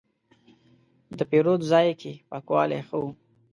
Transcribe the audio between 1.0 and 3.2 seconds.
د پیرود ځای کې پاکوالی ښه و.